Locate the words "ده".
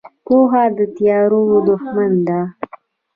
2.27-2.39